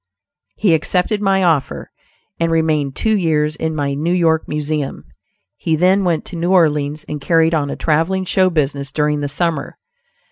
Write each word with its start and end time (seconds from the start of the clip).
He 0.55 0.73
accepted 0.73 1.21
my 1.21 1.43
offer 1.43 1.91
and 2.39 2.51
remained 2.51 2.95
two 2.95 3.15
years 3.15 3.55
in 3.55 3.75
my 3.75 3.93
New 3.93 4.13
York 4.15 4.47
Museum. 4.47 5.05
He 5.57 5.75
then 5.75 6.03
went 6.03 6.25
to 6.25 6.35
New 6.35 6.51
Orleans 6.51 7.03
and 7.07 7.21
carried 7.21 7.53
on 7.53 7.69
a 7.69 7.75
traveling 7.75 8.25
show 8.25 8.49
business 8.49 8.91
during 8.91 9.19
the 9.19 9.27
summer. 9.27 9.77